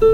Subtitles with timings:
[0.00, 0.04] は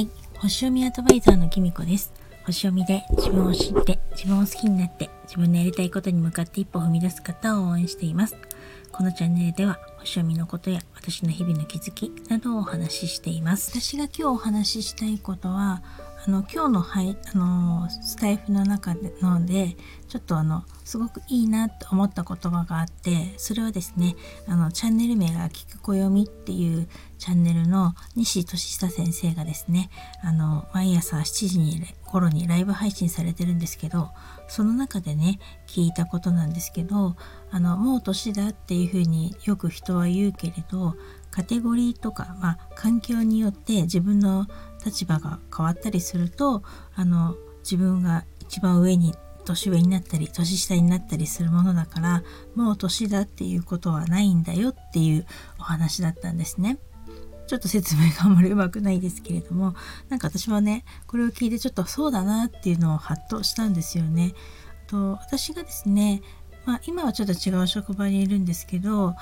[0.00, 2.12] い星読みアドバイザーのきみこです。
[2.46, 8.36] 星読みで自分を知って自分を好きになって自分のやりたいことに向かって一歩踏み出す方を応援しています。
[8.92, 13.70] このチャンネルでは星読みのことや私の日々の気づきなどをお話ししています。
[13.70, 15.82] 私が今日お話ししたいことは
[16.26, 19.76] あの今日の,、はい、あのスタイフの中でので
[20.08, 24.16] ちょっとあのすごくいいなと思った言葉があってそれはですね
[24.48, 29.88] あのチャンネル名が「聞く暦」っていうチャンネルの西俊久先生がですね
[30.22, 34.10] あの毎朝7時に頃にライブ配信されてるんですけど
[34.48, 37.16] その中でね聞いたことなんですけど
[37.50, 40.96] あのもう年だっていうふうによく人は言うけれど
[41.30, 44.46] カテゴリーとか、まあ、環境によって自分の
[44.86, 46.62] 立場が変わったりすると
[46.94, 49.14] あの自分が一番上に
[49.44, 52.22] 年上になったり年下になったりするものだから
[52.54, 55.26] もう年だっていうことはないんだよっていう
[55.58, 56.78] お話だったんですね。
[57.46, 59.76] ちょっと説明があんまりうまくないですけれども
[60.08, 64.34] なんか私はねこれを聞いてちょっとそうだなっていうのをハッとしたんですよね。
[64.88, 66.22] と私がですね
[66.66, 69.14] まあ、今はちょっと違う職場にいるんですけど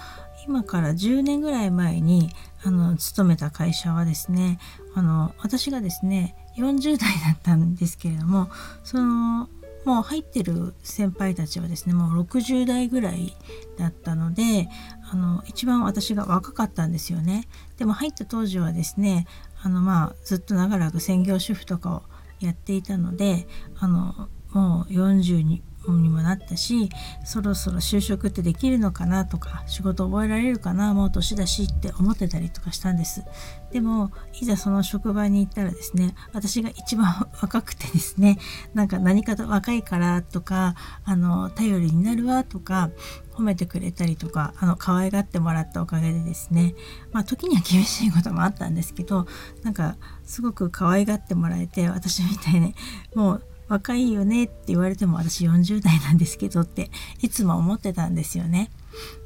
[0.47, 2.31] 今から10年ぐらい前に
[2.65, 4.59] あの勤めた会社はですね
[4.95, 8.49] あの私がですね40代だったんですけれども
[8.83, 9.49] その
[9.85, 13.37] もう入ってる先輩たちはですねもう60代ぐらい
[13.79, 14.69] だったので
[15.11, 17.47] あの一番私が若かったんですよね。
[17.77, 19.27] でも入った当時はですね
[19.63, 22.03] あのまあずっと長らく専業主婦とかを
[22.41, 23.47] やっていたので
[23.79, 25.63] あのもう40に
[25.93, 26.89] にもなったし
[27.25, 33.25] そろそろ就職ってできるのかなとか仕事覚えられるかなもう年だしって思ってたりとかしたんです。
[33.73, 38.39] でもいざその職場に行ったらですね私が一番若くてですね
[38.73, 42.91] なんか何かと若いからとかあの頼りになるわとか
[43.35, 46.77] 褒めてくれたりとかあの可愛がってもらったおかげでですね
[47.13, 49.27] まあ時には厳しいこともあったんですけど
[49.65, 52.75] なんかすごく可愛がってもらえて私みたいに
[53.17, 56.91] もう若いよねって言われても私40代なんですけどって
[57.23, 58.71] いつも思ってたんですよね。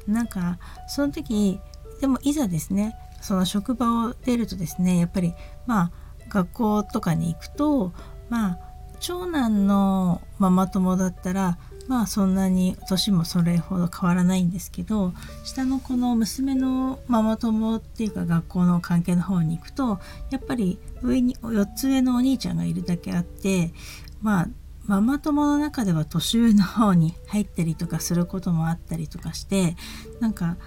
[0.07, 1.59] なんかその時
[2.01, 5.35] でもいざですねその職場を出るとですねやっぱり
[5.67, 5.91] まあ
[6.29, 7.93] 学校とかに行くと
[8.29, 8.59] まあ
[8.99, 19.99] 長男のママ友だったらまあそんなに年もそれほど変わらないんですけど下の子の娘のママ友っていうか学校の関係の方に行くと
[20.31, 23.71] やっぱり上に4つ上のお兄ちゃんがいるだけあって
[24.21, 24.47] まあ
[24.85, 29.75] ママ友の中では年上の方に入ったりとかすることもあったりとかして
[30.19, 30.57] なんか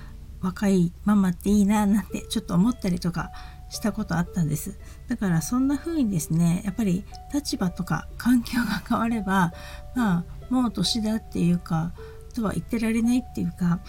[0.41, 3.31] 若いママっていいななんてちょっと思ったりとか
[3.69, 4.79] したことあったんです。
[5.09, 9.53] だからそんな風にですねやっぱり立場とか環境が変われば
[9.95, 11.93] まあもう年だっていうか
[12.35, 13.81] とは言ってられないっていうか、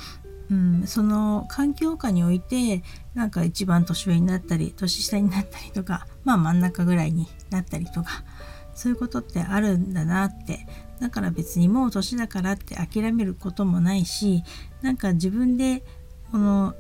[0.50, 2.82] うん、その環境下において
[3.14, 8.24] なんか一番年上になったり年下になったりとかまあ真ん中ぐらいになったりとか
[8.76, 10.68] そういうことってあるんだなって
[11.00, 14.44] だから別にもう年だからって諦めることもないし
[14.82, 15.84] なんか自分で
[16.32, 16.76] この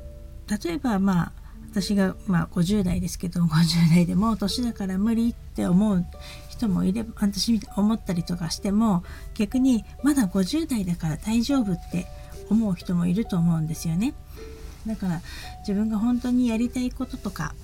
[0.63, 1.31] 例えばまあ
[1.71, 6.05] 私がまあ50代ですけど50代でもう年だから無理って思う
[6.49, 12.05] 人もいれば私思ったりとかしても逆にまだ50代だから大丈夫って
[12.49, 14.13] 思う人もいると思うんですよね。
[14.85, 15.21] だから
[15.59, 17.55] 自分が本当にやりたいこととか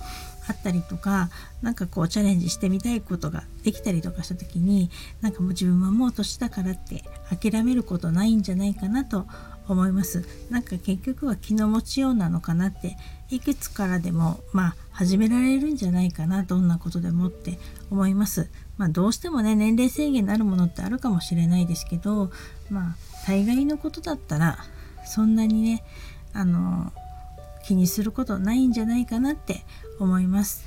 [0.48, 1.30] あったりとか
[1.62, 4.90] 何かこうチャレンジしてみたいことができたりとかした時に
[5.20, 9.26] なんかもう自分はもう年だからって諦めることないんじゃないかなと
[9.68, 10.24] 思います。
[10.50, 12.96] なんか結局は気の持ちようなのかなって
[13.30, 17.58] いくつからでもまあ始められるんじゃないかなどんなことでもって
[17.90, 18.50] 思います。
[18.76, 22.30] まあどうしてもね年齢制限のあるものってあるかもしれないですけど
[22.68, 22.96] まあ
[23.26, 24.58] 大概のことだったら
[25.04, 25.84] そんなにね
[26.32, 26.92] あの
[27.64, 29.64] 気にすることないんじゃないかなって
[29.98, 30.64] 思います。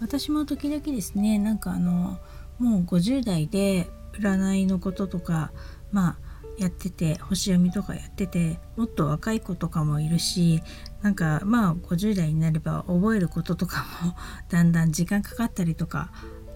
[0.00, 2.18] 私も時々ですねなんかあの
[2.58, 5.52] もう50代で占いのこととか
[5.90, 10.60] まあやってて星読みとかやっててもっと若い子とかもいるし
[11.02, 14.16] なんかまあ50代になれば覚えることとかも
[14.50, 16.10] だんだん時間かかったりとか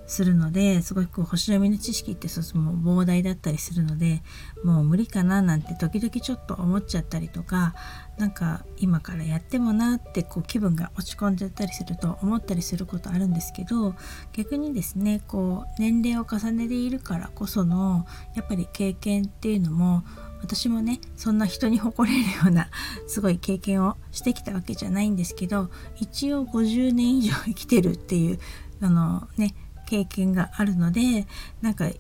[0.07, 4.23] するのですごいこう星読みの知識ってそも膨大だったりするので
[4.65, 7.75] もう無理かななんて時々ちょっと思っちゃったりとか
[8.19, 13.95] なんか今からやってもなってこう気分が落ち込んじゃったりすると思ったりすることあるんですけど
[14.33, 20.05] 逆にですねこう年齢を重ねているからこそのやっぱり経験っていうのも
[20.43, 22.69] 私もねそんな人に誇れるような
[23.07, 28.41] すごい経験をしてきたわけじゃないんですけど一応50年以上生きてるっていう
[28.81, 29.55] あのね
[29.93, 31.27] 経験があるので
[31.61, 31.91] なんか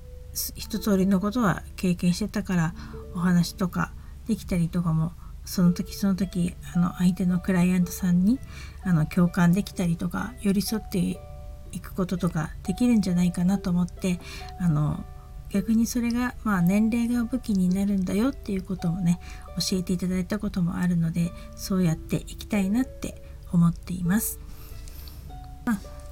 [0.54, 2.74] 一通りのことは経験してたから
[3.14, 3.92] お話とか
[4.26, 5.12] できたりとかも
[5.44, 8.38] その時その時あの相手のクライアントさんに
[8.82, 14.20] あの共感できたりとか寄り添っていくこととかできるんじゃないかなと思って
[14.58, 15.04] あの
[15.50, 19.20] 逆にそれが、まあ、年齢が武器になるんだよっていうこともね
[19.70, 23.22] 教えていただいたこともあるのでそうやっていきたいなって
[23.52, 24.40] 思っています。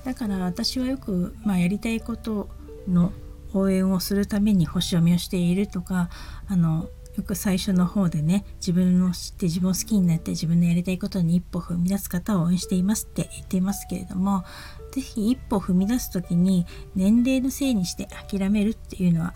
[0.05, 2.49] だから私はよく、まあ、やりたいこと
[2.88, 3.12] の
[3.52, 6.08] 応援をするために星読みをしているとか
[6.49, 14.44] あのよく最初の方でね自分を知って自分を好きになって自分のやりたいことに一歩踏み出す方を応援していますって言っていますけれども
[14.93, 19.35] 是非一歩踏み出す時に年齢のせいにして諦めるっていうのは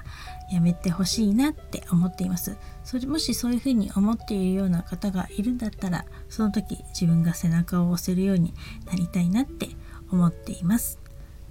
[0.52, 2.56] やめてほしいなって思っています。
[2.84, 8.52] それもしそういうふうに思っているような方がいるんだったらその時自分が背中を押せるように
[8.86, 9.68] なりたいなって
[10.14, 10.98] 思っています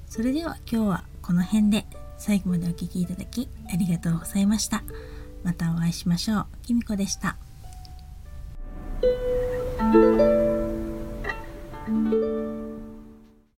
[0.10, 1.86] それでは今日はこの辺で
[2.18, 4.84] 最後までお聴きいただきありがとうございました。
[5.44, 6.46] またお会いしましょう。
[6.62, 7.38] きみこでした。